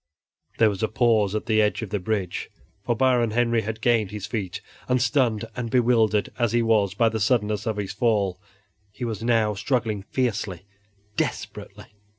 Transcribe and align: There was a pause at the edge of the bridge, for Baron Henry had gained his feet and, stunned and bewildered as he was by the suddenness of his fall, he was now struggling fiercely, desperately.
There 0.57 0.71
was 0.71 0.81
a 0.81 0.87
pause 0.87 1.35
at 1.35 1.45
the 1.45 1.61
edge 1.61 1.83
of 1.83 1.91
the 1.91 1.99
bridge, 1.99 2.49
for 2.83 2.95
Baron 2.95 3.29
Henry 3.29 3.61
had 3.61 3.81
gained 3.81 4.09
his 4.09 4.25
feet 4.25 4.59
and, 4.89 4.99
stunned 4.99 5.45
and 5.55 5.69
bewildered 5.69 6.31
as 6.39 6.53
he 6.53 6.63
was 6.63 6.95
by 6.95 7.07
the 7.07 7.19
suddenness 7.19 7.67
of 7.67 7.77
his 7.77 7.93
fall, 7.93 8.41
he 8.91 9.05
was 9.05 9.21
now 9.21 9.53
struggling 9.53 10.01
fiercely, 10.01 10.65
desperately. 11.17 11.85